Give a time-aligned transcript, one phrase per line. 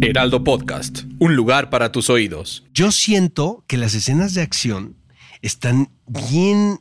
[0.00, 2.64] Heraldo Podcast, un lugar para tus oídos.
[2.72, 4.96] Yo siento que las escenas de acción
[5.42, 6.78] están bien,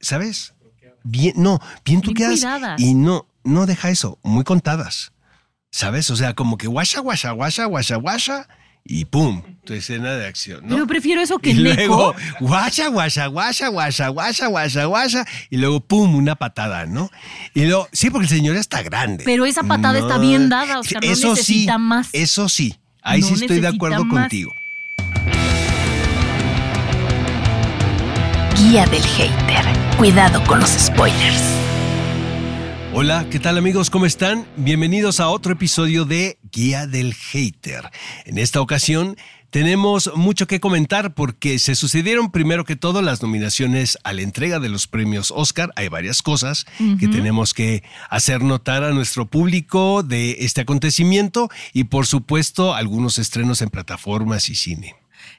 [0.00, 0.54] ¿sabes?
[1.02, 2.40] Bien, no, bien truqueadas.
[2.40, 2.80] cuidadas.
[2.80, 5.12] Y no, no deja eso, muy contadas.
[5.72, 6.08] ¿Sabes?
[6.10, 8.48] O sea, como que guasha, guasha, guasha, guasha, guasha,
[8.88, 10.74] y pum, tu escena de acción, ¿no?
[10.74, 15.80] Pero prefiero eso que y luego, guasha, guasha, guasha, guasha, guasha, guasha, guasha, y luego,
[15.80, 17.10] pum, una patada, ¿no?
[17.54, 19.24] Y luego, sí, porque el señor está grande.
[19.24, 22.08] Pero esa patada está bien dada, Oscar, no eso necesita sí, más.
[22.12, 24.22] Eso sí, ahí No sí estoy de acuerdo más.
[24.22, 24.52] contigo.
[28.56, 29.64] Guía del hater.
[29.98, 31.65] Cuidado con los spoilers.
[32.98, 33.90] Hola, ¿qué tal amigos?
[33.90, 34.46] ¿Cómo están?
[34.56, 37.90] Bienvenidos a otro episodio de Guía del Hater.
[38.24, 39.18] En esta ocasión
[39.50, 44.60] tenemos mucho que comentar porque se sucedieron primero que todo las nominaciones a la entrega
[44.60, 45.74] de los premios Oscar.
[45.76, 46.64] Hay varias cosas
[46.98, 53.18] que tenemos que hacer notar a nuestro público de este acontecimiento y por supuesto algunos
[53.18, 54.94] estrenos en plataformas y cine.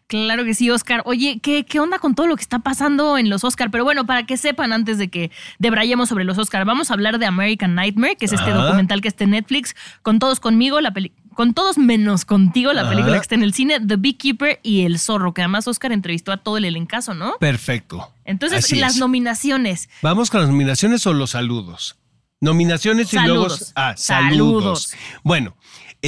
[0.07, 1.02] Claro que sí, Oscar.
[1.05, 3.69] Oye, ¿qué, ¿qué onda con todo lo que está pasando en los Oscar?
[3.71, 7.19] Pero bueno, para que sepan antes de que debrayemos sobre los Oscar, vamos a hablar
[7.19, 8.63] de American Nightmare, que es este Ajá.
[8.63, 12.81] documental que está en Netflix, con todos conmigo, la peli con todos menos contigo, la
[12.81, 12.89] Ajá.
[12.89, 16.31] película que está en el cine, The Beekeeper y El Zorro, que además Oscar entrevistó
[16.31, 17.38] a todo el elencazo, ¿no?
[17.39, 18.11] Perfecto.
[18.25, 18.99] Entonces, Así las es.
[18.99, 19.88] nominaciones.
[20.02, 21.95] ¿Vamos con las nominaciones o los saludos?
[22.41, 23.49] Nominaciones y luego.
[23.49, 23.71] Saludos.
[23.75, 24.83] Ah, saludos.
[24.83, 24.93] Saludos.
[25.23, 25.55] Bueno,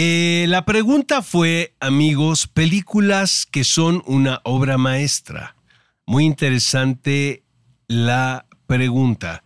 [0.02, 5.57] eh, la pregunta fue, amigos, películas que son una obra maestra.
[6.06, 7.44] Muy interesante
[7.90, 9.44] la pregunta.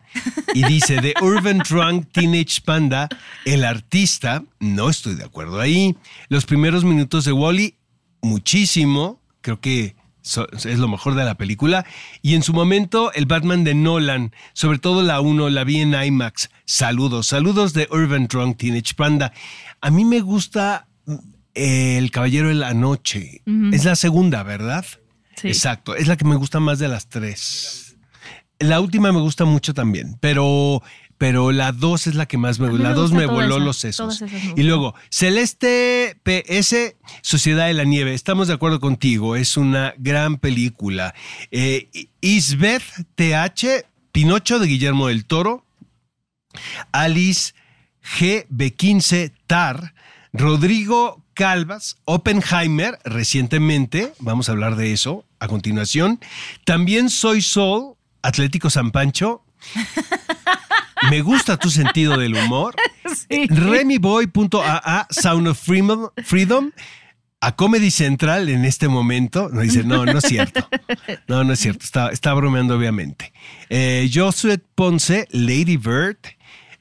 [0.53, 3.09] Y dice, The Urban Drunk Teenage Panda,
[3.45, 5.97] el artista, no estoy de acuerdo ahí.
[6.29, 7.73] Los primeros minutos de Wally,
[8.21, 9.19] muchísimo.
[9.41, 11.85] Creo que es lo mejor de la película.
[12.21, 15.93] Y en su momento, el Batman de Nolan, sobre todo la 1, la vi en
[15.93, 16.49] IMAX.
[16.65, 19.33] Saludos, saludos de Urban Drunk Teenage Panda.
[19.83, 21.15] A mí me gusta mm,
[21.55, 23.41] El Caballero de la Noche.
[23.73, 24.85] Es la segunda, ¿verdad?
[25.35, 25.49] Sí.
[25.49, 27.97] Exacto, es la que me gusta más de las tres.
[28.59, 30.81] La última me gusta mucho también, pero,
[31.17, 32.81] pero la dos es la que más me gusta.
[32.81, 34.23] La dos me voló esa, los sesos.
[34.55, 38.13] Y luego, Celeste PS, Sociedad de la Nieve.
[38.13, 41.13] Estamos de acuerdo contigo, es una gran película.
[41.51, 41.89] Eh,
[42.21, 42.83] Isbeth
[43.15, 45.65] TH, Pinocho de Guillermo del Toro.
[46.93, 47.53] Alice
[48.03, 49.93] GB15 Tar,
[50.33, 56.19] Rodrigo Calvas, Oppenheimer, recientemente, vamos a hablar de eso a continuación.
[56.65, 59.43] También Soy Sol, Atlético San Pancho.
[61.09, 62.75] Me gusta tu sentido del humor.
[63.29, 63.47] Sí.
[63.47, 66.71] Remiboy.aa, Sound of Freedom, Freedom,
[67.41, 69.49] a Comedy Central en este momento.
[69.51, 70.67] No dice, no, no es cierto.
[71.27, 71.83] No, no es cierto.
[71.83, 73.33] Está, está bromeando, obviamente.
[73.69, 76.17] Eh, Josué Ponce, Lady Bird.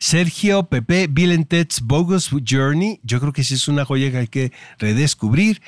[0.03, 1.09] Sergio Pepe,
[1.47, 2.99] Ted's Bogus Journey.
[3.05, 5.63] Yo creo que sí es una joya que hay que redescubrir.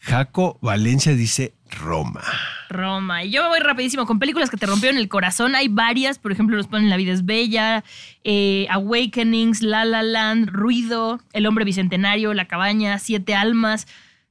[0.00, 2.22] Jaco Valencia dice Roma.
[2.70, 3.24] Roma.
[3.24, 5.54] Y yo me voy rapidísimo con películas que te rompieron el corazón.
[5.54, 7.84] Hay varias, por ejemplo, nos ponen La vida es bella,
[8.24, 13.86] eh, Awakenings, La La Land, Ruido, El hombre bicentenario, La cabaña, Siete almas.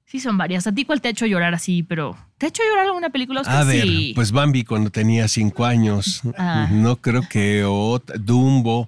[0.08, 0.66] Sí, son varias.
[0.66, 1.84] ¿A ti cuál te ha hecho llorar así?
[1.84, 3.42] Pero ¿te ha hecho llorar alguna película?
[3.42, 3.58] Oscar?
[3.58, 4.14] A ver, sí.
[4.16, 6.22] pues Bambi cuando tenía cinco años.
[6.40, 6.70] Ah.
[6.72, 8.88] No creo que ot- Dumbo.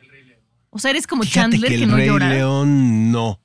[0.76, 2.30] O sea, eres como Fíjate Chandler que que, el no Rey llora.
[2.30, 3.40] León no.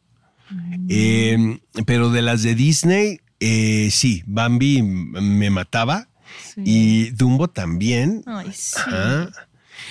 [0.88, 6.08] Eh, pero de las de Disney, eh, sí, Bambi me mataba
[6.54, 6.62] Sí.
[6.64, 8.22] y Dumbo también.
[8.26, 8.78] Ay, sí.
[8.84, 9.30] Ajá.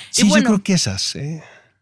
[0.10, 1.16] Sí, bueno, yo creo que esas.
[1.16, 1.42] eh.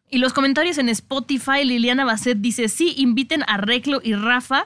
[0.10, 4.66] Y los comentarios en Spotify, Liliana Basset dice, sí, inviten a Reclo y Rafa.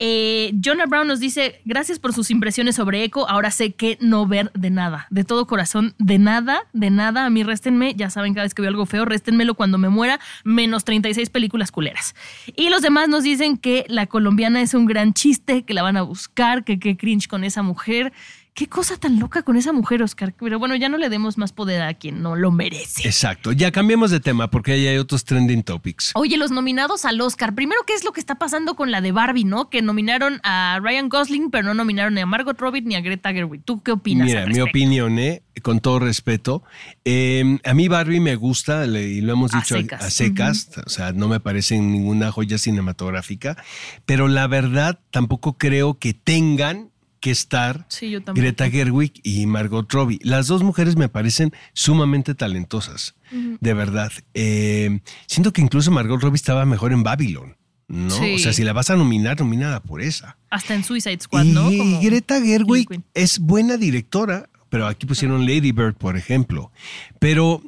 [0.00, 4.26] Eh, Jonah Brown nos dice, gracias por sus impresiones sobre Echo, ahora sé que no
[4.26, 8.32] ver de nada, de todo corazón, de nada, de nada, a mí réstenme, ya saben,
[8.32, 12.14] cada vez que veo algo feo, réstenmelo cuando me muera, menos 36 películas culeras.
[12.54, 15.96] Y los demás nos dicen que la colombiana es un gran chiste, que la van
[15.96, 18.12] a buscar, que qué cringe con esa mujer,
[18.58, 20.34] Qué cosa tan loca con esa mujer, Oscar.
[20.36, 23.06] Pero bueno, ya no le demos más poder a quien no lo merece.
[23.06, 23.52] Exacto.
[23.52, 26.10] Ya cambiemos de tema porque ahí hay otros trending topics.
[26.16, 27.54] Oye, los nominados al Oscar.
[27.54, 29.70] Primero, ¿qué es lo que está pasando con la de Barbie, no?
[29.70, 33.32] Que nominaron a Ryan Gosling, pero no nominaron ni a Margot Robbie ni a Greta
[33.32, 33.62] Gerwig.
[33.62, 34.26] ¿Tú qué opinas?
[34.26, 35.42] Mira, al mi opinión, ¿eh?
[35.62, 36.64] con todo respeto.
[37.04, 40.02] eh, a mí Barbie me gusta, le- y lo hemos A dicho secas.
[40.04, 43.56] a secas, o sea, no me parece ninguna joya cinematográfica,
[44.04, 46.90] pero la verdad tampoco creo que tengan
[47.28, 48.40] que estar Sí, yo tampoco.
[48.42, 50.18] Greta Gerwig y Margot Robbie.
[50.22, 54.10] Las dos mujeres me parecen sumamente talentosas, de verdad.
[54.32, 58.10] Eh, siento que incluso Margot Robbie estaba mejor en Babylon, ¿no?
[58.10, 58.34] Sí.
[58.34, 60.38] O sea, si la vas a nominar, nomínala por esa.
[60.50, 61.64] Hasta en Suicide Squad, Y ¿no?
[61.64, 66.72] Como Greta Gerwig es buena directora, pero aquí pusieron Lady Bird, por ejemplo.
[67.18, 67.62] Pero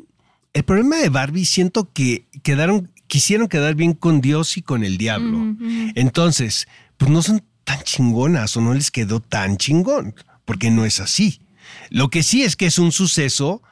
[0.55, 4.97] el problema de Barbie siento que quedaron, quisieron quedar bien con Dios y con el
[4.97, 5.55] diablo.
[5.95, 6.67] Entonces,
[6.97, 10.14] pues no son tan chingonas o no les quedó tan chingón,
[10.44, 11.40] porque no es así.
[11.88, 13.62] Lo que sí es que es un suceso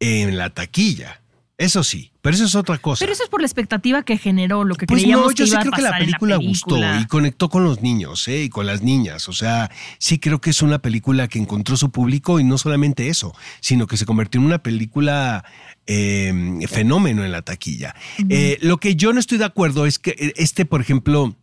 [0.00, 1.22] en la taquilla.
[1.56, 3.00] Eso sí, pero eso es otra cosa.
[3.00, 5.50] Pero eso es por la expectativa que generó, lo que Pues creíamos no, yo que
[5.50, 8.44] sí a creo que la película, gustó y conectó con los niños ¿eh?
[8.44, 9.28] y con las niñas.
[9.28, 13.08] O sea, sí creo que es una película que encontró su público y no solamente
[13.08, 15.44] eso, sino que se convirtió en una película
[15.86, 16.32] eh,
[16.68, 17.94] fenómeno en la taquilla.
[18.28, 21.34] Eh, lo que yo no estoy de acuerdo es que eh, este, por ejemplo,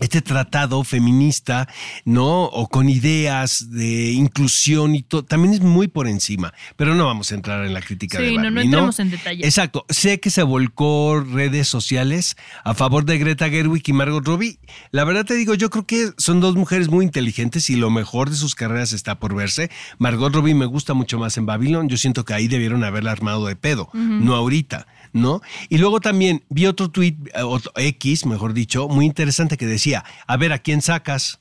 [0.00, 1.68] este tratado feminista,
[2.04, 2.44] ¿no?
[2.44, 6.52] O con ideas de inclusión y todo, también es muy por encima.
[6.76, 9.10] Pero no vamos a entrar en la crítica Sí, de no, Barbie, no entremos en
[9.10, 9.44] detalle.
[9.44, 9.86] Exacto.
[9.88, 14.58] Sé que se volcó redes sociales a favor de Greta Gerwig y Margot Robbie.
[14.90, 18.30] La verdad te digo, yo creo que son dos mujeres muy inteligentes y lo mejor
[18.30, 19.70] de sus carreras está por verse.
[19.98, 21.88] Margot Robbie me gusta mucho más en Babylon.
[21.88, 24.86] Yo siento que ahí debieron haberla armado de pedo, no ahorita.
[25.16, 25.40] ¿No?
[25.70, 30.04] Y luego también vi otro tweet, eh, otro X, mejor dicho, muy interesante que decía,
[30.26, 31.40] a ver, ¿a quién sacas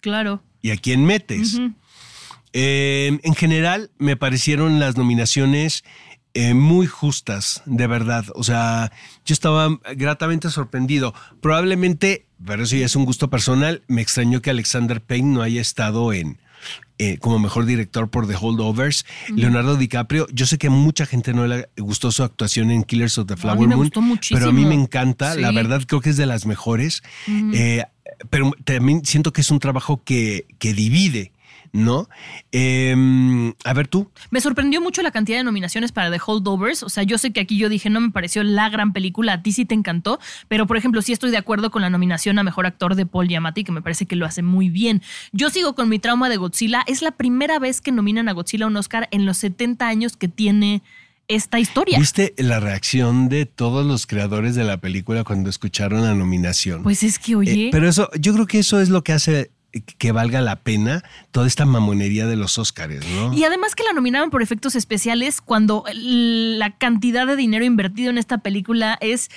[0.00, 0.42] Claro.
[0.60, 1.60] y a quién metes?
[2.52, 5.84] Eh, en general, me parecieron las nominaciones
[6.34, 8.24] eh, muy justas, de verdad.
[8.34, 8.90] O sea,
[9.24, 11.14] yo estaba gratamente sorprendido.
[11.40, 15.60] Probablemente, pero eso ya es un gusto personal, me extrañó que Alexander Payne no haya
[15.60, 16.40] estado en
[16.98, 19.04] eh, como mejor director por The Holdovers.
[19.34, 23.18] Leonardo DiCaprio, yo sé que a mucha gente no le gustó su actuación en Killers
[23.18, 24.38] of the No, a mí Flower me Moon, gustó muchísimo.
[24.38, 25.34] pero a mí me encanta.
[25.34, 27.02] La verdad, creo que es de las mejores.
[27.52, 27.84] Eh,
[28.30, 31.31] pero también siento que es un trabajo que, que divide,
[31.72, 32.08] ¿no?
[32.52, 32.94] Eh,
[33.64, 34.10] a ver tú.
[34.30, 36.82] Me sorprendió mucho la cantidad de nominaciones para The Holdovers.
[36.82, 39.42] O sea, yo sé que aquí yo dije, no me pareció la gran película, a
[39.42, 42.42] ti sí te encantó, pero por ejemplo, sí estoy de acuerdo con la nominación a
[42.42, 45.02] Mejor Actor de Paul Giamatti, que me parece que lo hace muy bien.
[45.32, 46.82] Yo sigo con mi trauma de Godzilla.
[46.86, 50.16] Es la primera vez que nominan a Godzilla a un Oscar en los 70 años
[50.16, 50.82] que tiene
[51.28, 51.98] esta historia.
[51.98, 56.82] ¿Viste la reacción de todos los creadores de la película cuando escucharon la nominación?
[56.82, 59.50] Pues es que, oye, Eh, pero eso, yo creo que eso es lo que hace
[59.80, 63.32] que valga la pena toda esta mamonería de los Óscares, ¿no?
[63.32, 68.18] Y además que la nominaron por efectos especiales cuando la cantidad de dinero invertido en
[68.18, 69.30] esta película es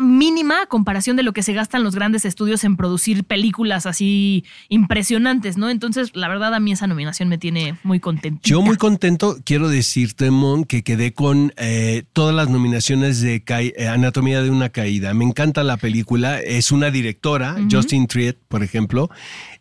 [0.00, 4.44] mínima a comparación de lo que se gastan los grandes estudios en producir películas así
[4.68, 5.70] impresionantes, ¿no?
[5.70, 8.40] Entonces, la verdad, a mí esa nominación me tiene muy contenta.
[8.42, 13.88] Yo muy contento, quiero decirte, Mon, que quedé con eh, todas las nominaciones de eh,
[13.88, 15.14] Anatomía de una Caída.
[15.14, 19.10] Me encanta la película, es una directora, Justin Triet, por ejemplo,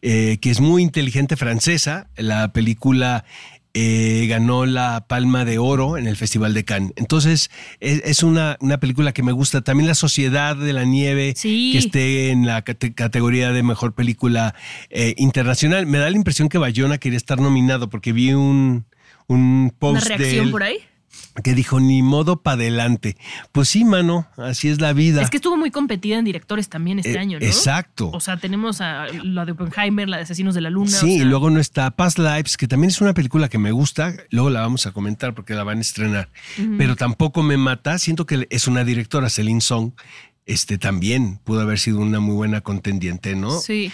[0.01, 2.07] eh, que es muy inteligente francesa.
[2.17, 3.25] La película
[3.73, 6.93] eh, ganó la Palma de Oro en el Festival de Cannes.
[6.95, 7.49] Entonces,
[7.79, 9.61] es, es una, una película que me gusta.
[9.61, 11.71] También La Sociedad de la Nieve, Sí.
[11.71, 14.53] que esté en la cate- categoría de mejor película
[14.89, 15.85] eh, internacional.
[15.87, 18.85] Me da la impresión que Bayona quería estar nominado porque vi un,
[19.27, 20.77] un post ¿Una de reacción él por ahí?
[21.41, 23.17] Que dijo ni modo para adelante.
[23.51, 25.21] Pues sí, mano, así es la vida.
[25.21, 27.45] Es que estuvo muy competida en directores también este Eh, año, ¿no?
[27.45, 28.11] exacto.
[28.13, 30.91] O sea, tenemos a la de Oppenheimer, la de Asesinos de la Luna.
[30.91, 33.57] Sí, o sea, y luego no está Past Lives, que también es una película que
[33.57, 36.29] me gusta, luego la vamos a comentar porque la van a estrenar,
[36.77, 39.91] pero tampoco me mata, siento que es una directora, Celine Song,
[40.45, 43.59] este también pudo haber sido una muy buena contendiente, ¿no?
[43.59, 43.91] Sí.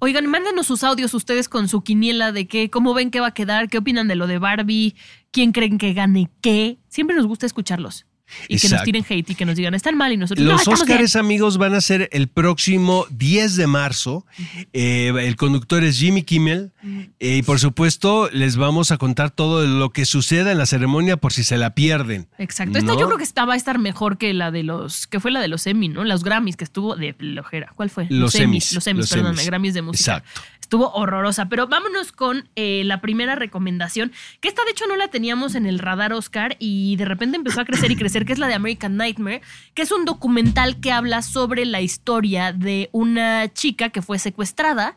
[0.00, 3.34] Oigan, mándenos sus audios ustedes con su quiniela de qué, cómo ven que va a
[3.34, 4.94] quedar, qué opinan de lo de Barbie,
[5.30, 6.78] quién creen que gane qué.
[6.88, 8.06] Siempre nos gusta escucharlos.
[8.48, 10.64] Y que nos tiren hate y que nos digan, están mal y nosotros no, Los
[10.66, 10.74] bien".
[10.74, 14.26] Óscares, amigos, van a ser el próximo 10 de marzo.
[14.72, 16.72] Eh, el conductor es Jimmy Kimmel.
[17.20, 21.16] Eh, y por supuesto, les vamos a contar todo lo que suceda en la ceremonia
[21.16, 22.28] por si se la pierden.
[22.38, 22.78] Exacto.
[22.78, 23.00] Esta ¿No?
[23.00, 25.40] yo creo que esta va a estar mejor que la de los, que fue la
[25.40, 26.04] de los Emmy, ¿no?
[26.04, 27.72] Los Grammys, que estuvo de flojera.
[27.74, 28.06] ¿Cuál fue?
[28.10, 29.46] Los Emmys, Los Emmys, los perdón, Emmys.
[29.46, 30.16] Grammys de música.
[30.18, 30.42] Exacto.
[30.68, 31.48] Estuvo horrorosa.
[31.48, 35.64] Pero vámonos con eh, la primera recomendación, que esta de hecho no la teníamos en
[35.64, 38.54] el radar Oscar y de repente empezó a crecer y crecer, que es la de
[38.54, 39.40] American Nightmare,
[39.72, 44.94] que es un documental que habla sobre la historia de una chica que fue secuestrada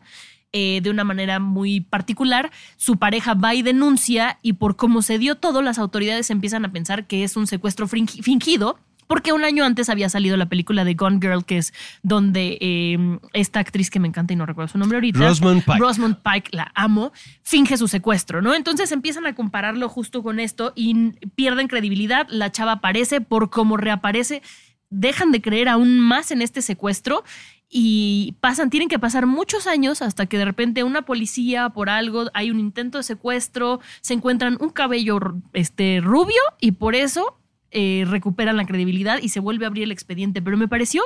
[0.52, 2.50] eh, de una manera muy particular.
[2.76, 6.70] Su pareja va y denuncia y por cómo se dio todo, las autoridades empiezan a
[6.72, 8.78] pensar que es un secuestro fingi- fingido.
[9.06, 13.18] Porque un año antes había salido la película de Gone Girl, que es donde eh,
[13.32, 15.18] esta actriz que me encanta y no recuerdo su nombre ahorita.
[15.18, 15.78] Rosamund Pike.
[15.78, 18.54] Rosamund Pike, la amo, finge su secuestro, ¿no?
[18.54, 22.26] Entonces empiezan a compararlo justo con esto y pierden credibilidad.
[22.30, 24.42] La chava aparece, por cómo reaparece,
[24.90, 27.24] dejan de creer aún más en este secuestro
[27.74, 32.26] y pasan, tienen que pasar muchos años hasta que de repente una policía por algo,
[32.34, 35.18] hay un intento de secuestro, se encuentran un cabello
[35.54, 37.38] este, rubio y por eso
[37.72, 40.42] eh, recuperan la credibilidad y se vuelve a abrir el expediente.
[40.42, 41.02] Pero me pareció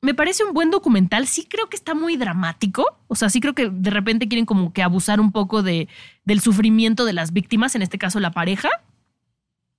[0.00, 1.26] me parece un buen documental.
[1.26, 2.98] Sí creo que está muy dramático.
[3.08, 5.88] O sea, sí creo que de repente quieren como que abusar un poco de,
[6.24, 8.68] del sufrimiento de las víctimas, en este caso la pareja.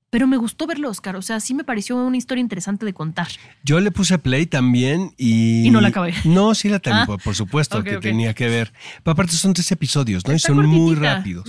[0.09, 1.15] Pero me gustó verlo, Oscar.
[1.15, 3.27] O sea, sí me pareció una historia interesante de contar.
[3.63, 5.67] Yo le puse play también y.
[5.67, 6.15] Y no la acabé.
[6.25, 7.17] No, sí la tengo, Ah.
[7.23, 8.73] por, supuesto que tenía que ver.
[9.03, 10.33] Pero aparte son tres episodios, ¿no?
[10.33, 11.47] Y son muy rápidos.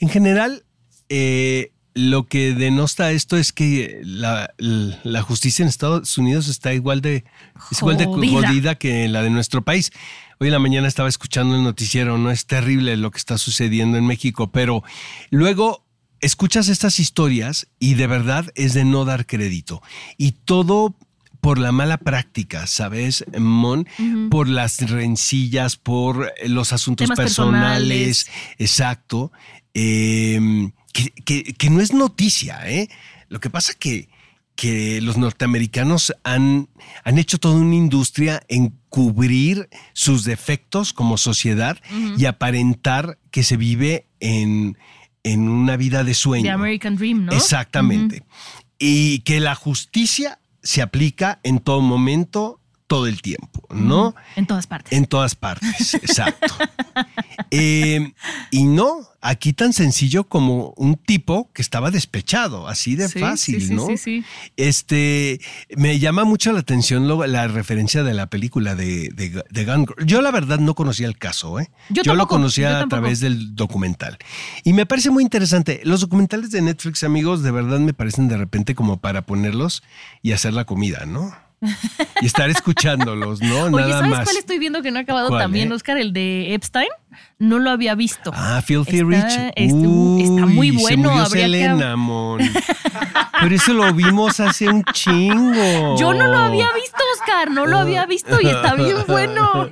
[0.00, 0.64] En general,
[1.10, 7.00] eh, lo que denota esto es que la, la justicia en Estados Unidos está igual
[7.00, 7.24] de,
[7.70, 8.76] es igual de Jodida.
[8.76, 9.92] que la de nuestro país.
[10.38, 13.98] Hoy en la mañana estaba escuchando el noticiero, no es terrible lo que está sucediendo
[13.98, 14.82] en México, pero
[15.30, 15.84] luego
[16.20, 19.82] escuchas estas historias y de verdad es de no dar crédito.
[20.16, 20.94] Y todo
[21.40, 23.86] por la mala práctica, ¿sabes, Mon?
[24.30, 28.24] Por las rencillas, por los asuntos personales.
[28.24, 28.30] personales.
[28.58, 29.32] Exacto.
[29.72, 32.88] Eh, que, que- que no es noticia, ¿eh?
[33.28, 34.08] Lo que pasa que,
[34.56, 36.68] que los norteamericanos han,
[37.04, 41.78] han hecho toda una industria en cubrir sus defectos como sociedad
[42.18, 44.76] y aparentar que se vive en,
[45.22, 46.44] en una vida de sueño.
[46.44, 47.32] The American Dream, ¿no?
[47.32, 48.24] Exactamente.
[48.78, 52.59] Y que la justicia se aplica en todo momento,
[52.90, 54.16] todo el tiempo, ¿no?
[54.34, 54.92] En todas partes.
[54.98, 56.52] En todas partes, exacto.
[57.52, 58.12] Eh,
[58.50, 63.60] y no, aquí tan sencillo como un tipo que estaba despechado, así de Sí, fácil,
[63.60, 63.86] sí, sí, ¿no?
[63.86, 64.24] sí, sí.
[64.56, 65.40] Este,
[65.76, 69.86] me llama mucho la atención lo- la referencia de la película de, de, de Girl.
[70.04, 71.70] Yo la verdad no conocía el caso, ¿eh?
[71.90, 74.18] Yo lo tampoco, conocía yo a través del documental.
[74.64, 75.80] Y me parece muy interesante.
[75.84, 79.84] Los documentales de Netflix, amigos, de verdad me parecen de repente como para ponerlos
[80.22, 81.32] y hacer la comida, ¿no?
[82.22, 83.64] Y estar escuchándolos, ¿no?
[83.64, 84.24] Oye, Nada ¿sabes más.
[84.24, 85.74] cuál estoy viendo que no ha acabado ¿Cuál, también, eh?
[85.74, 85.98] Oscar?
[85.98, 86.88] El de Epstein.
[87.38, 88.30] No lo había visto.
[88.34, 89.52] Ah, Filthy Está- Rich.
[89.56, 92.40] este, está muy Uy, bueno, Se murió habría que- Selena, mon.
[93.40, 95.96] Pero eso lo vimos hace un chingo.
[95.98, 97.50] Yo no lo había visto, Oscar.
[97.50, 99.70] No lo había visto y está bien bueno.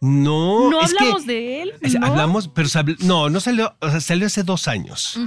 [0.00, 1.72] No, No es que- hablamos de él.
[1.98, 2.06] ¿no?
[2.06, 2.68] Hablamos, pero
[3.00, 5.18] no, no salió, o sea, salió hace dos años.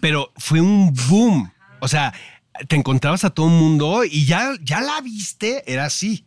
[0.00, 1.52] Pero fue un boom.
[1.80, 2.12] O sea,
[2.68, 6.24] te encontrabas a todo el mundo y ya, ya la viste, era así.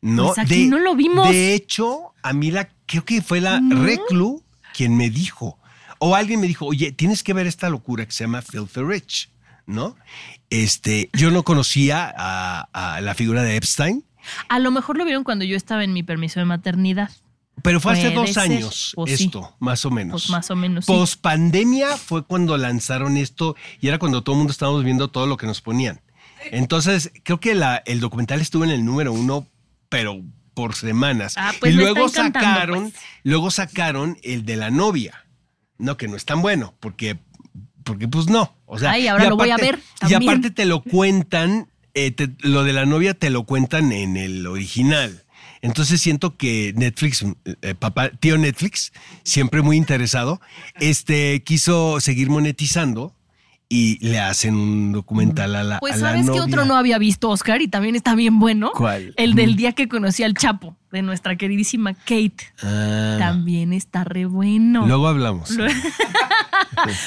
[0.00, 1.28] No, Pues aquí no lo vimos.
[1.28, 4.42] De hecho, a mí la, creo que fue la Reclu
[4.74, 5.58] quien me dijo,
[5.98, 9.30] o alguien me dijo, oye, tienes que ver esta locura que se llama Filthy Rich,
[9.66, 9.96] ¿no?
[10.50, 14.04] Este, yo no conocía a, a la figura de Epstein,
[14.48, 17.10] A lo mejor lo vieron cuando yo estaba en mi permiso de maternidad.
[17.62, 18.42] Pero fue hace dos ser.
[18.44, 19.24] años Pues sí.
[19.24, 20.22] esto, más o menos.
[20.24, 20.84] Pues más o menos.
[20.86, 25.26] Post pandemia fue cuando lanzaron esto y era cuando todo el mundo estábamos viendo todo
[25.26, 26.00] lo que nos ponían.
[26.50, 29.46] Entonces, creo que la- el documental estuvo en el número uno,
[29.88, 30.20] pero
[30.54, 31.34] por semanas.
[31.36, 33.02] Ah, pues y luego sacaron, pues.
[33.22, 35.24] luego sacaron el de la novia.
[35.78, 37.18] No, que no es tan bueno, porque,
[37.84, 38.54] porque pues no.
[38.66, 40.22] O sea, Ay, ahora y lo voy a ver Y también.
[40.30, 44.46] aparte te lo cuentan, eh, te- lo de la novia te lo cuentan en el
[44.46, 45.21] original.
[45.62, 47.24] Entonces siento que Netflix,
[47.62, 48.92] eh, papá, tío Netflix,
[49.22, 50.40] siempre muy interesado,
[50.80, 53.14] este quiso seguir monetizando
[53.68, 56.42] y le hacen un documental a la, Pues a la sabes que novia.
[56.44, 58.72] otro no había visto, Oscar, y también está bien bueno.
[58.74, 59.14] ¿Cuál?
[59.16, 62.52] El del día que conocí al Chapo, de nuestra queridísima Kate.
[62.62, 64.86] Ah, También está re bueno.
[64.86, 65.50] luego hablamos.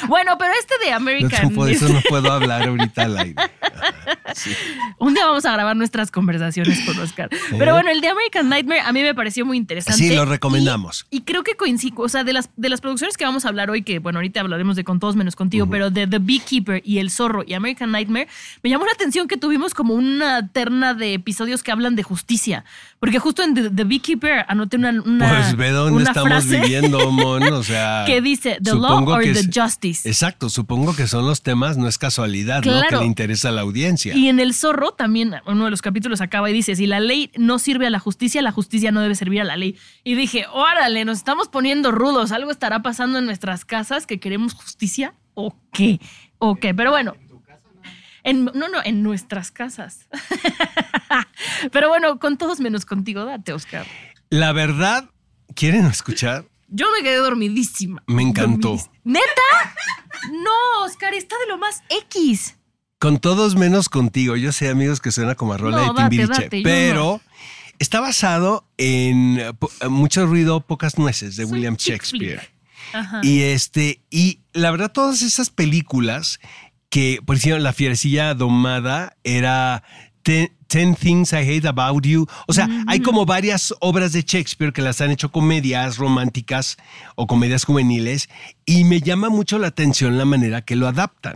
[0.08, 1.54] Bueno, pero este de No, American.
[1.54, 3.36] por eso no puedo hablar ahorita al aire.
[5.00, 7.30] Un día vamos a grabar nuestras conversaciones con Oscar.
[7.58, 9.98] Pero bueno, el de American Nightmare a mí me pareció muy interesante.
[9.98, 11.06] Sí, lo recomendamos.
[11.10, 13.50] Y, y creo que coincide, o sea, de las, de las producciones que vamos a
[13.50, 16.82] hablar hoy, que bueno, ahorita hablaremos de Con Todos Menos Contigo, pero de The Beekeeper
[16.86, 18.28] y El Zorro y American Nightmare,
[18.64, 22.66] me llamó la atención que tuvimos como una terna de episodios que hablan de justicia.
[23.00, 26.60] Porque justo en The, The Beekeeper anoté una, una, Pues ve dónde una estamos frase
[26.62, 27.44] viviendo, Mon.
[27.54, 28.04] O sea.
[28.06, 30.08] que dice, ¿The law or the es- justice?
[30.08, 32.62] Exacto, supongo que son los temas, no es casualidad, ¿no?
[32.64, 33.00] Que Claro.
[33.02, 34.16] le interesa a la audiencia.
[34.16, 37.32] Y en El Zorro también, uno de los capítulos acaba y dice, si la ley
[37.38, 39.78] no sirve a la justicia, la justicia no debe servir a la ley.
[40.04, 44.54] Y dije, órale, nos estamos poniendo rudos, algo estará pasando en nuestras casas que queremos
[44.54, 46.00] justicia o qué,
[46.38, 47.16] o qué, pero bueno.
[48.26, 50.08] En, no, no, en nuestras casas.
[51.72, 53.86] pero bueno, con todos menos contigo, date, Oscar.
[54.32, 55.10] La verdad,
[55.54, 56.46] ¿quieren escuchar?
[56.68, 58.02] Yo me quedé dormidísima.
[58.08, 58.70] Me encantó.
[58.70, 58.96] Dormidísima.
[59.04, 59.76] ¿Neta?
[60.32, 62.58] No, Oscar, está de lo más X.
[62.98, 64.36] Con todos menos contigo.
[64.36, 66.44] Yo sé, amigos, que suena como a rola No, de Timbiriche.
[66.46, 67.22] date, pero
[67.78, 69.40] está basado en
[69.88, 72.42] mucho ruido, pocas nueces de William Shakespeare.
[72.92, 73.22] Ajá.
[73.22, 76.40] Y este, y la verdad, todas esas películas
[76.96, 79.84] que, por ejemplo, La Fierecilla Domada era
[80.24, 82.26] Ten, Ten Things I Hate About You.
[82.48, 86.78] O sea, hay como varias obras de Shakespeare que las han hecho comedias románticas
[87.16, 88.30] o comedias juveniles
[88.66, 91.36] y me llama mucho la atención la manera que lo adaptan.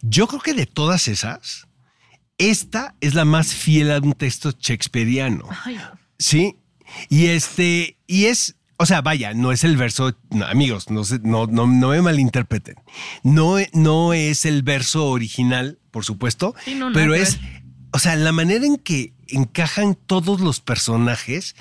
[0.00, 1.68] Yo creo que de todas esas,
[2.38, 5.46] esta es la más fiel a un texto shakespeariano.
[5.66, 5.78] Ay,
[6.18, 6.56] Sí.
[7.10, 11.20] Y este, y es, o sea, vaya, no es el verso, no, amigos, no, se-
[11.20, 12.76] no, no, no me malinterpreten.
[13.22, 17.38] No, no es el verso original, por supuesto, Sí, no, pero es,
[17.92, 21.56] o sea, la manera en que encajan todos los personajes,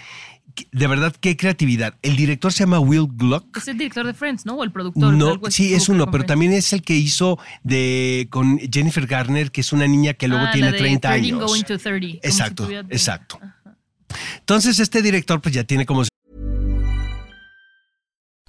[0.71, 1.97] de verdad, qué creatividad.
[2.01, 3.57] El director se llama Will Gluck.
[3.57, 4.53] es el director de Friends, ¿no?
[4.55, 5.13] O el productor.
[5.13, 6.27] No, algo así, sí, es uno, pero Friends.
[6.27, 10.45] también es el que hizo de con Jennifer Garner, que es una niña que luego
[10.45, 11.39] Ah, tiene la de 30 13 años.
[11.45, 13.39] Going to 30, como si Exacto, exacto.
[14.39, 16.03] Entonces, este director, pues ya tiene como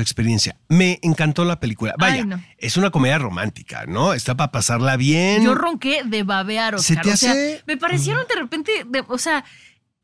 [0.00, 0.56] tu experiencia.
[0.68, 1.94] Me encantó la película.
[1.98, 2.42] Vaya, Ay, no.
[2.58, 4.14] es una comedia romántica, ¿no?
[4.14, 5.42] Está para pasarla bien.
[5.44, 7.04] Yo ronqué de babear, ¿Se Oscar.
[7.04, 7.62] te O sea, hace?
[7.66, 9.44] me parecieron de repente, de- o sea,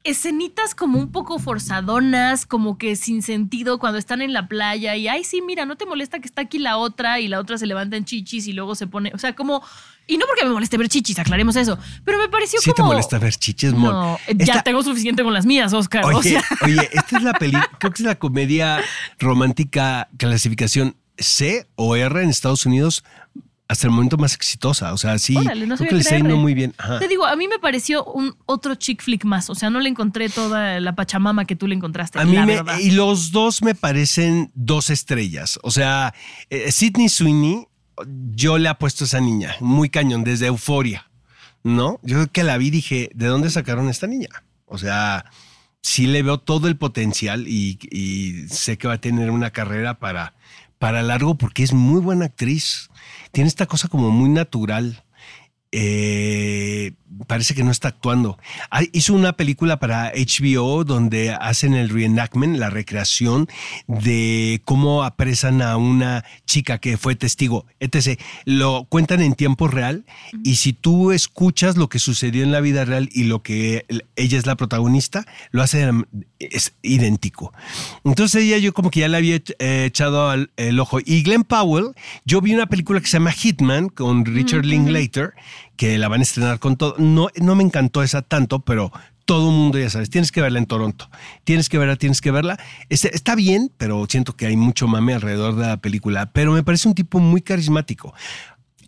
[0.06, 5.08] escenitas como un poco forzadonas, como que sin sentido cuando están en la playa y,
[5.08, 7.66] ay, sí, mira, no te molesta que está aquí la otra y la otra se
[7.66, 9.62] levanta en chichis y luego se pone, o sea, como,
[10.06, 12.88] y no porque me moleste ver chichis, aclaremos eso, pero me pareció Sí te como...
[12.88, 13.90] molesta ver chiches, mon.
[13.92, 16.04] No, ya Esta- tengo suficiente con las mías, Oscar.
[16.04, 18.83] Oye, o sea, oye, esta es la película, creo que es la comedia
[19.18, 23.02] romántica clasificación C o R en Estados Unidos
[23.68, 24.92] hasta el momento más exitosa.
[24.92, 26.74] O sea, sí, Órale, no creo que le está yendo muy bien.
[26.79, 26.98] Ajá.
[26.98, 29.88] te digo, a mí me pareció un otro chick flick más, o sea, no le
[29.88, 32.18] encontré toda la pachamama que tú le encontraste.
[32.18, 32.79] A mí la me, verdad.
[32.79, 35.59] y los dos me parecen dos estrellas.
[35.62, 36.14] O sea,
[36.50, 37.66] eh, Sidney Sweeney,
[38.35, 41.11] yo le apuesto a esa niña, muy cañón, desde Euforia,
[41.64, 41.98] ¿no?
[42.02, 44.29] Yo que la vi dije, ¿de dónde sacaron a esta niña?
[44.66, 45.24] O sea,
[45.81, 49.98] sí le veo todo el potencial y, y sé que va a tener una carrera
[49.98, 50.35] para,
[50.79, 52.90] para largo porque es muy buena actriz.
[53.37, 55.05] Tiene esta cosa como muy natural.
[55.78, 56.92] Eh,
[57.26, 58.38] parece que no está actuando.
[58.70, 63.46] Ah, hizo una película para HBO donde hacen el reenactment, la recreación
[63.86, 68.18] de cómo apresan a una chica que fue testigo, etc.
[68.46, 70.04] Lo cuentan en tiempo real
[70.44, 74.04] y si tú escuchas lo que sucedió en la vida real y lo que el-
[74.16, 75.90] ella es la protagonista, lo hace
[76.38, 77.52] es idéntico.
[78.04, 81.00] Entonces ella yo como que ya le había eh, echado al- el ojo.
[81.04, 81.88] Y Glenn Powell,
[82.24, 85.32] yo vi una película que se llama Hitman con Richard Linklater,
[85.76, 86.94] que la van a estrenar con todo.
[86.98, 88.92] No, no me encantó esa tanto, pero
[89.24, 91.10] todo el mundo ya sabes, tienes que verla en Toronto.
[91.44, 92.58] Tienes que verla, tienes que verla.
[92.88, 96.62] Este- está bien, pero siento que hay mucho mame alrededor de la película, pero me
[96.62, 98.14] parece un tipo muy carismático.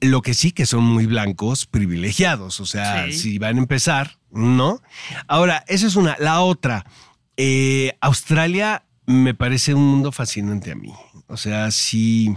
[0.01, 2.61] Lo que sí que son muy blancos, privilegiados.
[2.61, 3.12] O sea, Sí.
[3.18, 4.81] si van a empezar, ¿no?
[5.27, 6.14] Ahora, esa es una.
[6.20, 6.87] La otra,
[7.37, 10.92] eh, Australia me parece un mundo fascinante a mí.
[11.27, 12.37] O sea, sí,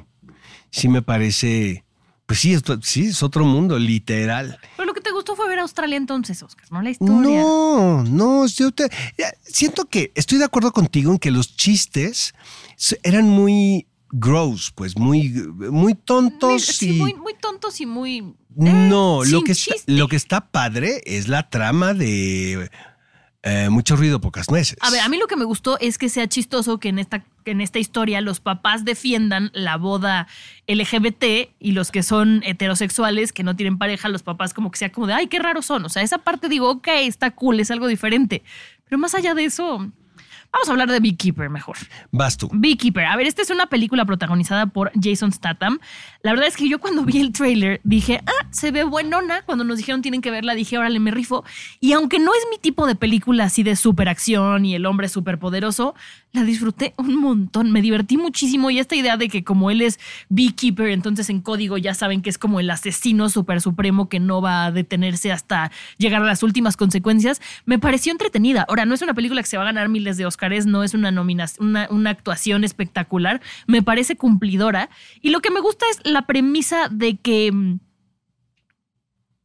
[0.72, 1.84] sí me parece.
[2.32, 4.58] Pues sí, es, sí, es otro mundo, literal.
[4.78, 7.42] Pero lo que te gustó fue ver a Australia entonces, Oscar, no la historia.
[7.42, 8.90] No, no, yo te-
[9.44, 12.34] siento que estoy de acuerdo contigo en que los chistes
[13.04, 18.20] eran muy gross, pues muy, muy tontos Sí, y muy, muy tontos y muy.
[18.20, 22.72] eh, no, lo que está, lo que está padre es la trama de
[23.44, 24.78] eh, mucho ruido, pocas nueces.
[24.82, 27.24] A ver, a mí lo que me gustó es que sea chistoso que en esta,
[27.44, 30.28] que en esta historia los papás defiendan la boda
[30.68, 34.92] LGBT y los que son heterosexuales, que no tienen pareja, los papás como que sea
[34.92, 35.84] como de, ay, qué raros son.
[35.86, 38.44] O sea, esa parte digo, ok, está cool, es algo diferente.
[38.86, 39.92] Pero más allá de eso,
[40.54, 41.78] Vamos a hablar de Beekeeper mejor.
[42.12, 42.50] Vas tú.
[42.52, 43.06] Beekeeper.
[43.06, 45.80] A ver, esta es una película protagonizada por Jason Statham.
[46.24, 49.44] La verdad es que yo cuando vi el tráiler dije, ah, se ve buenona.
[49.44, 51.46] Cuando nos dijeron tienen que verla, dije, órale, me rifo.
[51.80, 55.96] Y aunque no es mi tipo de película así de superacción y el hombre superpoderoso,
[56.34, 57.72] la disfruté un montón.
[57.72, 61.78] Me divertí muchísimo y esta idea de que como él es Beekeeper, entonces en código
[61.78, 65.72] ya saben que es como el asesino super supremo que no va a detenerse hasta
[65.98, 68.66] llegar a las últimas consecuencias, me pareció entretenida.
[68.68, 70.94] Ahora, no es una película que se va a ganar miles de Oscars no es
[70.94, 73.42] una nominación, una, una actuación espectacular.
[73.68, 74.90] Me parece cumplidora.
[75.22, 77.80] Y lo que me gusta es la premisa de que mm,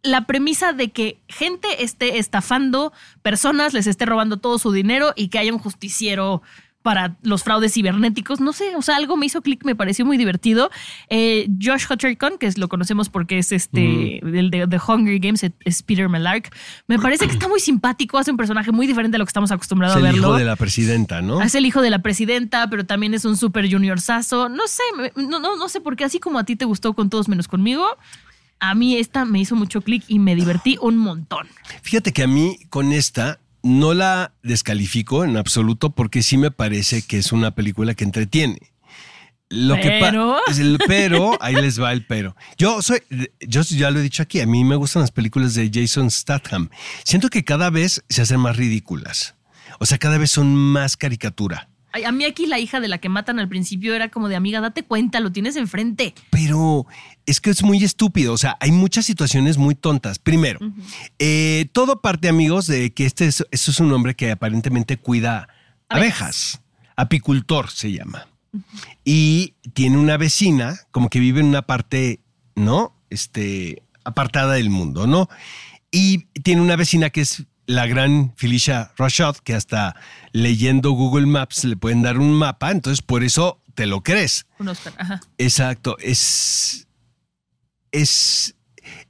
[0.03, 5.29] la premisa de que gente esté estafando personas, les esté robando todo su dinero y
[5.29, 6.43] que haya un justiciero
[6.87, 8.39] para los fraudes cibernéticos.
[8.41, 10.71] No sé, o sea, algo me hizo clic, me pareció muy divertido.
[11.11, 15.45] Eh, Josh Hutcherson, que es, lo conocemos porque es este, el de The Hunger Games,
[15.65, 16.55] es Peter Mellark.
[16.87, 19.51] Me parece que está muy simpático, hace un personaje muy diferente a lo que estamos
[19.51, 20.29] acostumbrados Es a el verlo.
[20.29, 21.43] hijo de la presidenta, ¿no?
[21.43, 24.49] Es el hijo de la presidenta, pero también es un super junior sazo.
[24.49, 24.85] No sé,
[25.17, 27.49] no, no, no sé por qué, así como a ti te gustó con todos menos
[27.49, 27.85] conmigo,
[28.61, 31.49] a mí esta me hizo mucho clic y me divertí un montón.
[31.83, 37.03] Fíjate que a mí con esta no la descalifico en absoluto porque sí me parece
[37.03, 38.59] que es una película que entretiene.
[39.49, 40.39] Lo que Pero.
[40.49, 42.35] es el pero, ahí les va el pero.
[42.59, 43.01] Yo soy,
[43.41, 46.69] yo ya lo he dicho aquí, a mí me gustan las películas de Jason Statham.
[47.05, 49.37] Siento que cada vez se hacen más ridículas.
[49.79, 51.69] O sea, cada vez son más caricatura.
[52.05, 54.61] A mí aquí la hija de la que matan al principio era como de amiga,
[54.61, 56.15] date cuenta, lo tienes enfrente.
[56.31, 56.87] Pero
[57.27, 58.33] es que es muy estúpido.
[58.33, 60.19] O sea, hay muchas situaciones muy tontas.
[60.19, 60.61] Primero,
[61.19, 65.49] eh, todo parte, amigos, de que este es, este es un hombre que aparentemente cuida
[65.89, 66.61] abejas.
[66.97, 68.27] Apicultor se llama.
[69.05, 72.21] Y tiene una vecina, como que vive en una parte,
[72.55, 72.95] ¿no?
[73.11, 75.29] Este, apartada del mundo, ¿no?
[75.91, 79.97] Y tiene una vecina que es la gran Felicia Rashad, que hasta
[80.33, 84.47] leyendo Google Maps le pueden dar un mapa, entonces por eso te lo crees.
[84.59, 85.21] Un Oscar, ajá.
[85.39, 86.87] Exacto, es,
[87.93, 88.57] es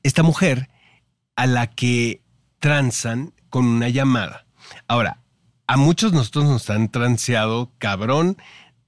[0.03, 0.69] esta mujer
[1.37, 2.23] a la que
[2.59, 4.47] transan con una llamada.
[4.89, 5.21] Ahora,
[5.67, 8.37] a muchos nosotros nos han transeado cabrón,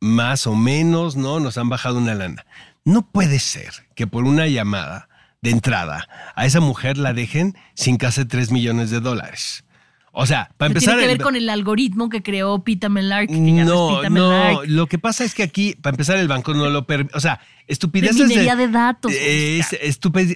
[0.01, 1.41] más o menos, ¿no?
[1.41, 2.47] Nos han bajado una lana.
[2.85, 5.08] No puede ser que por una llamada
[5.43, 9.65] de entrada a esa mujer la dejen sin casi 3 millones de dólares.
[10.11, 10.95] O sea, para empezar...
[10.95, 14.99] Tiene que ver el- con el algoritmo que creó ya es no, no, lo que
[14.99, 17.17] pasa es que aquí, para empezar, el banco no lo permite.
[17.17, 19.75] O sea, estupideces minería de datos, Eh, es-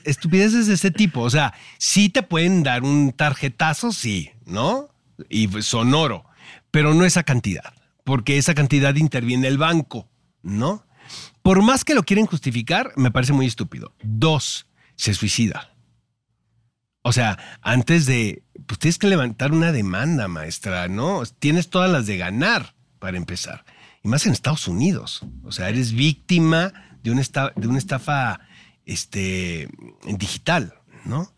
[0.04, 1.22] estupideces de ese tipo.
[1.22, 4.88] O sea, sí te pueden dar un tarjetazo, sí, ¿no?
[5.28, 6.26] Y sonoro,
[6.70, 7.72] pero no esa cantidad,
[8.04, 10.08] porque esa cantidad interviene el banco,
[10.42, 10.86] ¿no?
[11.42, 13.92] Por más que lo quieren justificar, me parece muy estúpido.
[14.02, 15.74] Dos, se suicida.
[17.02, 21.22] O sea, antes de, pues tienes que levantar una demanda, maestra, ¿no?
[21.38, 23.64] Tienes todas las de ganar para empezar.
[24.04, 25.22] Y más en Estados Unidos.
[25.42, 28.40] O sea, eres víctima de una estafa, de una estafa
[28.86, 29.68] este,
[30.04, 30.74] digital,
[31.04, 31.32] ¿no?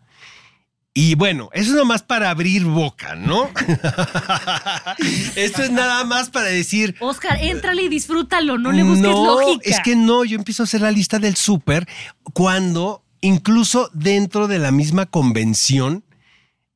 [0.97, 3.49] Y bueno, eso es nomás para abrir boca, ¿no?
[5.35, 9.69] Esto es nada más para decir, Oscar, éntrale y disfrútalo, no le busques lógica.
[9.69, 11.85] es que no, yo empiezo a hacer la lista del súper
[12.33, 16.05] cuando incluso dentro de la misma convención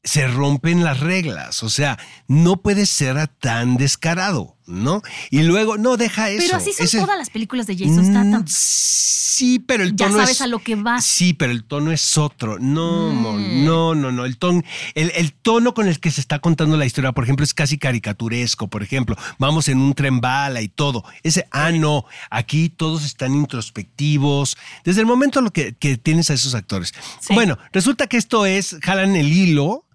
[0.04, 1.64] se rompen las reglas.
[1.64, 5.02] O sea, no puede ser tan descarado, ¿no?
[5.32, 6.44] Y luego, no, deja eso.
[6.46, 8.42] Pero así son Ese- todas las películas de Jason Statham.
[8.44, 11.06] Mm, Sí, pero el Ya tono sabes es- a lo que vas.
[11.06, 12.58] Sí, pero el tono es otro.
[12.60, 13.16] No, Mm.
[13.22, 14.26] mon, no, no, no.
[14.26, 14.62] El tono,
[14.96, 17.78] el, el tono con el que se está contando la historia, por ejemplo, es casi
[17.78, 18.68] caricaturesco.
[18.68, 21.06] Por ejemplo, vamos en un tren bala y todo.
[21.24, 22.04] Ese, ah, no.
[22.30, 24.58] Aquí todos están introspectivos.
[24.84, 26.94] Desde el momento lo que, que tienes a esos actores.
[27.22, 27.34] Sí.
[27.34, 29.86] Bueno, resulta que esto es, jalan el hilo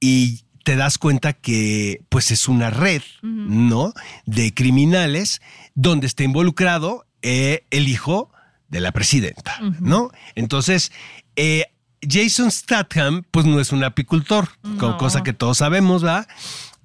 [0.00, 3.94] y te das cuenta que pues es una red, ¿no?
[4.26, 5.40] De criminales
[5.74, 8.30] donde está involucrado eh, el hijo
[8.68, 10.10] de la presidenta, ¿no?
[10.34, 10.92] Entonces,
[11.36, 11.64] eh,
[12.06, 14.98] Jason Statham pues no es un apicultor, No.
[14.98, 16.26] cosa que todos sabemos, ¿va?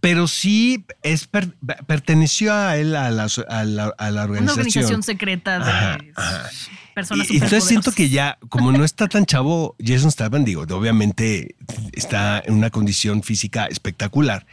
[0.04, 1.56] Pero sí es per-
[1.88, 4.58] perteneció a él, a la, a la- a la Una organización.
[4.58, 6.50] organización secreta de Ajá, ajá.
[6.94, 11.56] personas Y- entonces siento que ya, como no está tan chavo, Jason Statham, digo, obviamente
[11.94, 14.46] está en una condición física espectacular,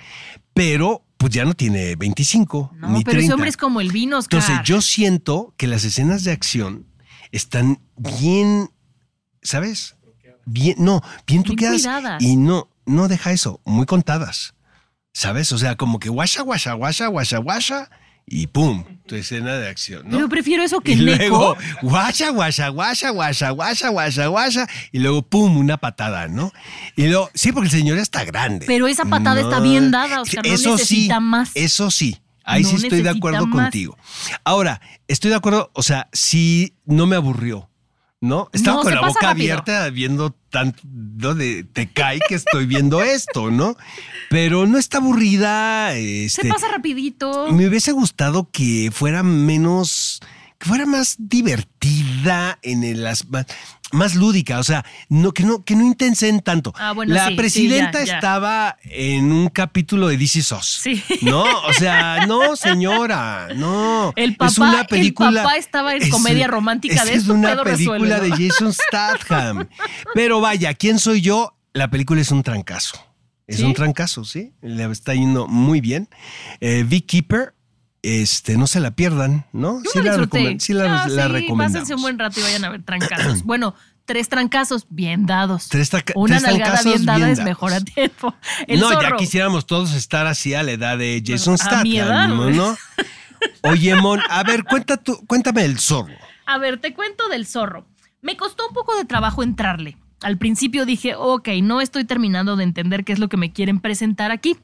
[0.54, 3.24] pero pues ya no tiene 25 No, ni pero 30.
[3.24, 4.40] ese hombre es como el vino, Oscar.
[4.40, 6.86] Entonces yo siento que las escenas de acción
[7.32, 8.70] están bien,
[9.42, 9.96] ¿sabes?
[10.46, 11.82] Bien, no, bien Bien truqueadas.
[11.82, 12.22] cuidadas.
[12.22, 14.54] Y no, no deja eso, muy contadas.
[15.12, 15.52] ¿Sabes?
[15.52, 17.90] O sea, como que guasha, guasha, guasha, guasha, guasha,
[18.26, 20.16] y pum, tu escena de acción, ¿no?
[20.16, 25.22] Pero prefiero eso que y luego, guasha, guasha, guasha, guasha, guasha, guasha, guasha, y luego,
[25.22, 26.52] pum, una patada, ¿no?
[26.96, 28.66] Y luego, sí, porque el señor está grande.
[28.66, 31.50] Pero esa patada está bien dada, Oscar, no necesita sí, más.
[31.54, 33.64] Eso sí, Ahí No sí estoy de acuerdo más.
[33.64, 33.96] contigo.
[34.44, 37.69] Ahora, estoy de acuerdo, o sea, sí no me aburrió,
[38.20, 38.50] ¿no?
[38.52, 39.30] Estaba No, con la boca rápido.
[39.54, 43.76] abierta viendo tanto de te cae que estoy viendo esto, ¿no?
[44.28, 45.92] Pero no está aburrida.
[45.92, 47.50] Se Este, pasa rapidito.
[47.52, 50.20] me hubiese gustado que fuera menos,
[50.60, 53.46] que fuera más divertida en el más,
[53.92, 56.74] más lúdica, o sea, no que no que no intensen tanto.
[56.76, 58.14] Ah, bueno, la sí, sí, presidenta ya, ya.
[58.16, 60.80] estaba en un capítulo de DC SOS.
[60.82, 61.02] Sí.
[61.22, 64.12] No, o sea, no, señora, no.
[64.16, 65.30] El papá, es una película.
[65.30, 68.36] el papá estaba en es- comedia romántica de es esto, una película resuelve, ¿no?
[68.36, 69.68] de Jason Statham.
[70.14, 71.56] Pero vaya, ¿quién soy yo?
[71.72, 72.98] La película es un trancazo.
[73.46, 73.64] Es ¿Sí?
[73.64, 74.52] un trancazo, sí.
[74.60, 76.08] Le está yendo muy bien.
[76.60, 77.54] Eh, Keeper,
[78.02, 79.82] este, no se la pierdan, ¿no?
[79.82, 80.14] Yo sí, la
[80.58, 81.72] sí la, Ah, la sí, recomendamos.
[81.72, 83.42] pásense un buen rato y vayan a ver trancazos.
[83.44, 85.68] bueno, tres trancazos bien dados.
[85.68, 88.34] Tres Una tres nalgada trancazos bien dada bien es mejor a tiempo.
[88.66, 89.02] El no, zorro.
[89.02, 92.56] ya quisiéramos todos estar así a la edad de Jason Bueno, edad, Statham.
[92.56, 92.76] ¿no?
[93.62, 96.12] Oye, Mon, a ver, cuenta tú- cuéntame el zorro.
[96.46, 97.86] A ver, te cuento del zorro.
[98.22, 99.96] Me costó un poco de trabajo entrarle.
[100.22, 103.80] Al principio dije, ok, no estoy terminando de entender qué es lo que me quieren
[103.80, 104.56] presentar aquí.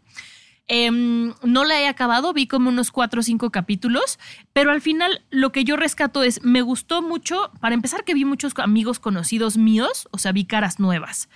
[0.68, 4.18] Em, no la he acabado, vi como unos cuatro o cinco capítulos,
[4.52, 8.24] pero al final lo que yo rescato es, me gustó mucho, para empezar que vi
[8.24, 11.29] muchos amigos conocidos míos, o sea, vi caras nuevas.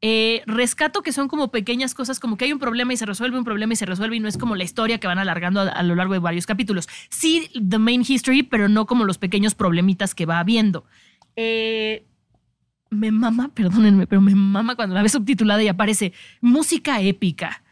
[0.00, 3.36] Eh, rescato que son como pequeñas cosas, como que hay un problema y se resuelve,
[3.36, 5.82] un problema y se resuelve, y no es como la historia que van alargando a,
[5.82, 6.88] lo largo de varios capítulos.
[7.10, 10.84] Sí, the main history, pero no como los pequeños problemitas que va habiendo.
[11.36, 12.06] Eh,
[12.90, 17.62] me mama, perdónenme, pero me mama cuando la ves subtitulada y aparece música épica.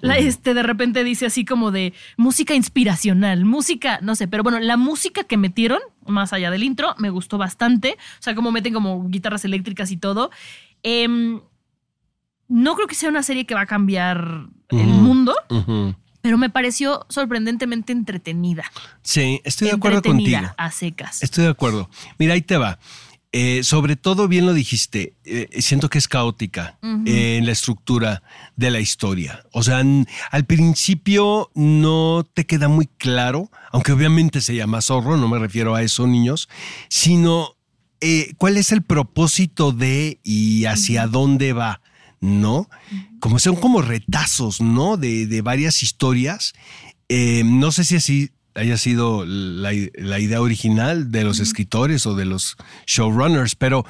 [0.00, 4.58] La, este de repente dice así como de música inspiracional, música, no sé, pero bueno,
[4.60, 7.96] la música que metieron, más allá del intro, me gustó bastante.
[8.18, 10.30] O sea, como meten como guitarras eléctricas y todo.
[10.82, 11.40] Em,
[12.48, 15.34] no creo que sea una serie que va a cambiar el mundo,
[16.20, 18.64] pero me pareció sorprendentemente entretenida.
[19.02, 20.40] Sí, estoy de acuerdo contigo.
[20.56, 21.22] a secas.
[21.22, 21.90] Estoy de acuerdo.
[22.18, 22.78] Mira, ahí te va.
[23.38, 27.02] Eh, sobre todo, bien lo dijiste, eh, siento que es caótica Ujú.
[27.04, 28.22] eh, en la estructura
[28.56, 29.44] de la historia.
[29.52, 29.84] O sea,
[30.30, 35.74] al principio no te queda muy claro, aunque obviamente se llama zorro, no me refiero
[35.74, 36.48] a eso, niños,
[36.88, 37.56] sino
[38.38, 41.82] cuál es el propósito de y hacia dónde va,
[42.22, 42.70] ¿no?
[43.20, 44.96] Como son como retazos, ¿no?
[44.96, 46.54] De, de varias historias.
[47.44, 52.24] No sé si así haya sido la, la idea original de los escritores o de
[52.24, 53.84] los showrunners, pero,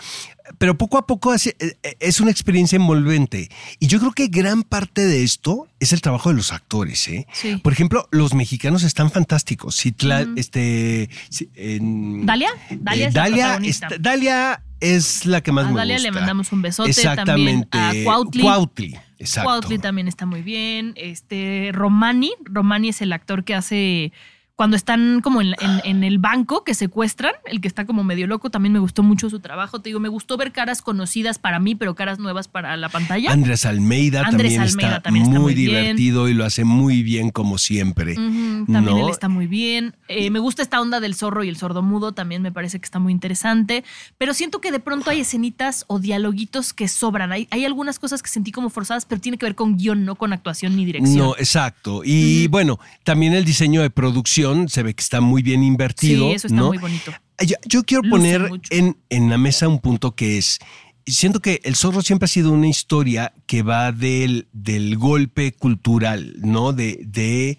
[0.59, 1.55] pero poco a poco es,
[2.01, 3.49] es una experiencia envolvente.
[3.79, 7.07] Y yo creo que gran parte de esto es el trabajo de los actores.
[7.09, 7.27] ¿eh?
[7.33, 7.57] Sí.
[7.57, 9.77] Por ejemplo, los mexicanos están fantásticos.
[9.77, 11.09] Citla- este,
[11.55, 12.51] en- ¿Dalia?
[12.71, 16.11] Dalia eh, es la Dalia, está- Dalia es la que más A me Dalia le
[16.13, 17.67] mandamos un besote Exactamente.
[17.71, 18.03] también.
[18.05, 18.43] A Cuautli.
[18.43, 19.49] Cuautli, exacto.
[19.49, 20.93] Cuautli también está muy bien.
[20.97, 24.13] Este, Romani, Romani es el actor que hace
[24.57, 28.27] cuando están como en, en- en el banco que secuestran, el que está como medio
[28.27, 29.81] loco, también me gustó mucho su trabajo.
[29.83, 33.31] Te digo, me gustó ver caras conocidas para mí, pero caras nuevas para la pantalla.
[33.33, 35.71] Andrés Almeida, Andrés también, Almeida está también está muy, muy bien.
[35.83, 38.15] divertido y lo hace muy bien como siempre.
[38.15, 38.99] También ¿no?
[39.07, 39.95] él está muy bien.
[40.09, 42.99] Eh, me gusta esta onda del zorro y el sordomudo, también me parece que está
[42.99, 43.85] muy interesante.
[44.17, 47.31] Pero siento que de pronto hay escenitas o dialoguitos que sobran.
[47.31, 50.15] Hay, hay algunas cosas que sentí como forzadas, pero tiene que ver con guion, no
[50.15, 51.19] con actuación ni dirección.
[51.19, 52.01] No, exacto.
[52.05, 56.29] Y bueno, también el diseño de producción se ve que está muy bien invertido.
[56.29, 56.69] sí, eso está ¿no?
[56.69, 57.13] muy bonito.
[57.45, 60.59] Yo, yo quiero Luce poner en, en la mesa un punto que es,
[61.07, 66.35] siento que El Zorro siempre ha sido una historia que va del, del golpe cultural,
[66.39, 66.73] ¿no?
[66.73, 67.59] De, de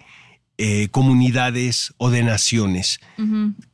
[0.57, 2.99] eh, comunidades o de naciones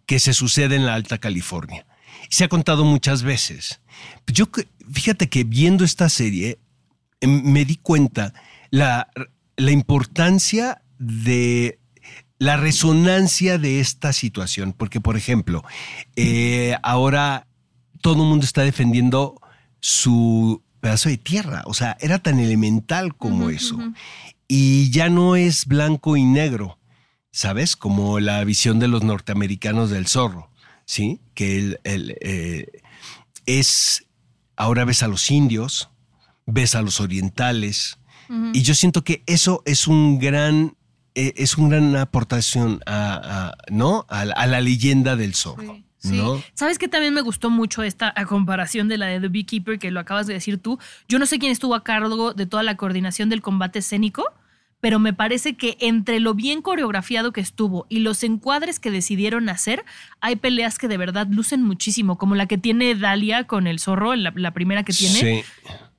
[0.05, 1.85] que se sucede en la Alta California.
[2.29, 3.79] Se ha contado muchas veces.
[4.27, 4.49] Yo,
[4.91, 6.59] fíjate que viendo esta serie,
[7.21, 8.33] em, me di cuenta
[8.69, 9.09] la,
[9.55, 11.79] la importancia de
[12.43, 15.63] la resonancia de esta situación, porque por ejemplo,
[16.17, 17.47] eh, ahora
[18.01, 19.39] todo el mundo está defendiendo
[19.79, 23.79] su pedazo de tierra, o sea, era tan elemental como eso,
[24.49, 26.79] y ya no es blanco y negro,
[27.31, 27.77] ¿sabes?
[27.77, 30.49] Como la visión de los norteamericanos del zorro,
[30.83, 31.21] ¿sí?
[31.35, 32.67] Que el, el, eh,
[33.45, 34.05] es,
[34.57, 35.89] ahora ves a los indios,
[36.45, 37.99] ves a los orientales,
[38.51, 40.75] y yo siento que eso es un gran,
[41.15, 44.05] eh, es una gran aportación a, a- ¿no?
[44.09, 45.75] a, la- a la leyenda del zorro.
[45.75, 46.17] Sí, sí.
[46.17, 46.41] ¿no?
[46.53, 49.99] ¿Sabes que también me gustó mucho esta comparación de la de The Beekeeper, que lo
[49.99, 50.79] acabas de decir tú?
[51.07, 54.25] Yo no sé quién estuvo a cargo de toda la coordinación del combate escénico,
[54.81, 59.47] pero me parece que entre lo bien coreografiado que estuvo y los encuadres que decidieron
[59.47, 59.85] hacer,
[60.19, 64.13] hay peleas que de verdad lucen muchísimo, como la que tiene Dalia con el zorro,
[64.15, 65.19] la, la primera que tiene.
[65.19, 65.43] Sí.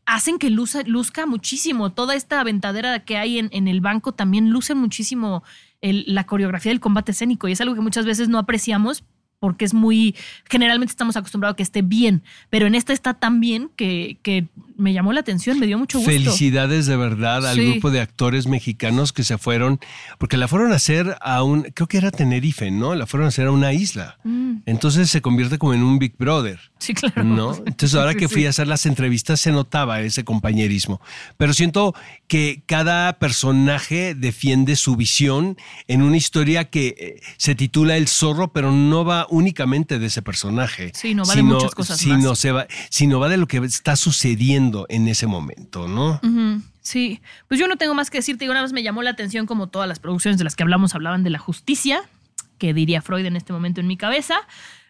[0.06, 1.92] Hacen que luzca muchísimo.
[1.92, 5.42] Toda esta aventadera que hay en, en el banco también luce muchísimo
[5.80, 9.04] la coreografía del combate escénico y es algo que muchas veces no apreciamos
[9.38, 10.14] porque es muy,
[10.48, 14.92] generalmente estamos acostumbrados a que esté bien, pero en esta está tan bien que me
[14.92, 16.10] llamó la atención, me dio mucho gusto.
[16.12, 17.70] Felicidades de verdad al Sí.
[17.72, 19.78] grupo de actores mexicanos que se fueron,
[20.18, 22.94] porque la fueron a hacer a un, creo que era Tenerife, ¿no?
[22.94, 24.18] La fueron a hacer a una isla.
[24.24, 26.58] Mm, Entonces se convierte como en un Big Brother.
[26.78, 27.24] sí, claro.
[27.24, 27.54] ¿No?
[27.66, 28.46] Entonces ahora Sí, que fui sí.
[28.46, 31.00] a hacer las entrevistas se notaba ese compañerismo.
[31.38, 31.94] Pero siento
[32.28, 35.56] que cada personaje defiende su visión
[35.88, 40.22] en una historia que eh, se titula El zorro, pero no va únicamente de ese
[40.22, 40.92] personaje.
[40.94, 42.38] Sí, no va de muchas cosas sino más.
[42.38, 46.20] Se va, sino va de lo que está sucediendo en ese momento, ¿no?
[46.80, 48.48] Sí, pues yo no tengo más que decirte.
[48.48, 51.24] Una vez me llamó la atención como todas las producciones de las que hablamos hablaban
[51.24, 52.02] de la justicia,
[52.58, 54.36] que diría Freud en este momento en mi cabeza.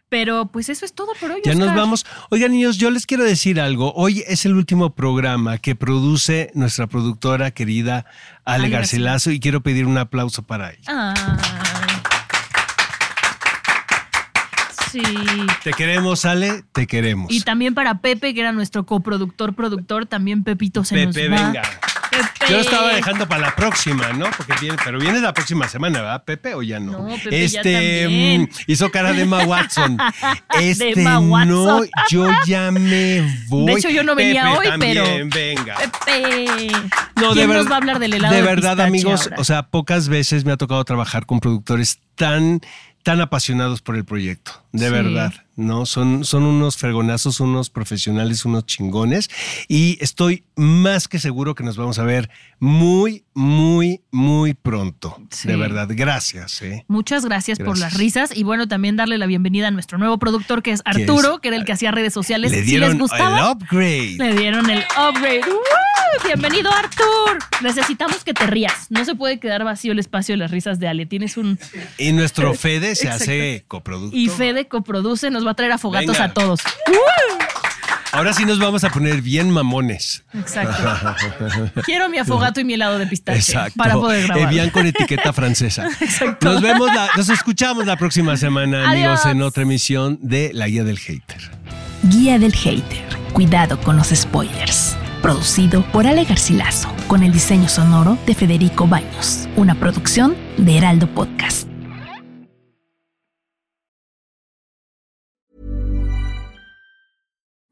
[0.08, 1.40] Pero pues eso es todo por hoy.
[1.44, 2.06] Ya nos vamos.
[2.30, 3.92] Oigan, niños, yo les quiero decir algo.
[3.94, 8.06] Hoy es el último programa que produce nuestra productora querida
[8.44, 10.82] Ale Ale Garcilaso y quiero pedir un aplauso para ella.
[10.86, 11.63] Ay.
[14.94, 15.46] Sí.
[15.64, 17.32] Te queremos, Ale, te queremos.
[17.32, 21.46] Y también para Pepe, que era nuestro coproductor, productor, también Pepito se Pepe, nos va.
[21.46, 21.62] venga.
[22.10, 22.24] Pepe.
[22.48, 24.26] Yo lo estaba dejando para la próxima, ¿no?
[24.36, 26.54] Porque viene, pero viene la próxima semana, ¿verdad, Pepe?
[26.54, 26.92] ¿O ya no?
[26.92, 28.42] No, Pepe ya este también.
[28.42, 29.98] mm, hizo cara de Emma Watson.
[30.60, 31.48] Este Emma Watson.
[31.48, 31.80] no,
[32.10, 33.66] yo ya me voy.
[33.66, 35.76] De hecho, yo no venía Pepe hoy, pero- también, venga.
[35.76, 36.68] Pepe.
[37.16, 37.70] No, ¿Quién de nos verdad.
[37.70, 39.36] va a hablar del helado De de verdad, amigos, ahora?
[39.40, 42.60] o sea, pocas veces me ha tocado trabajar con productores tan,
[43.02, 44.62] tan apasionados por el proyecto.
[44.74, 44.92] De Sí.
[44.92, 45.86] verdad, ¿no?
[45.86, 49.30] Son, son unos fregonazos, unos profesionales, unos chingones.
[49.68, 55.16] Y estoy más que seguro que nos vamos a ver muy, muy, muy pronto.
[55.30, 55.46] Sí.
[55.46, 56.60] De verdad, gracias.
[56.62, 56.84] ¿eh?
[56.88, 60.60] Muchas gracias, por las risas y bueno, también darle la bienvenida a nuestro nuevo productor
[60.60, 61.40] que es Arturo, es?
[61.40, 62.50] que era el que hacía redes sociales.
[62.50, 64.16] Le Si dieron les gustaba, el upgrade.
[64.18, 65.42] le dieron el upgrade.
[65.46, 65.58] ¡Woo!
[66.24, 67.38] Bienvenido, Artur.
[67.62, 68.86] Necesitamos que te rías.
[68.88, 71.06] No se puede quedar vacío el espacio de las risas de Ale.
[71.06, 71.58] Tienes un
[71.98, 73.24] Y nuestro Fede se Exacto.
[73.24, 74.18] hace coproductor.
[74.18, 76.24] y Fede coproduce, nos va a traer afogatos Venga.
[76.24, 76.60] a todos.
[78.12, 80.22] Ahora sí nos vamos a poner bien mamones.
[80.34, 80.94] Exacto.
[81.84, 83.72] Quiero mi afogato y mi helado de pistache Exacto.
[83.76, 84.44] para poder grabar.
[84.52, 85.88] Evian con etiqueta francesa.
[86.00, 86.52] Exacto.
[86.52, 89.26] Nos vemos, la- nos escuchamos la próxima semana, amigos, Adiós.
[89.32, 91.50] en otra emisión de La Guía del Hater.
[92.04, 93.02] Guía del Hater.
[93.32, 94.96] Cuidado con los spoilers.
[95.20, 99.48] Producido por Ale Garcilaso, con el diseño sonoro de Federico Baños.
[99.56, 101.66] Una producción de Heraldo Podcast.